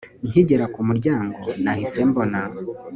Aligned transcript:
Nkigera 0.29 0.65
kumuryango 0.73 1.43
nahise 1.63 1.99
mbona 2.09 2.39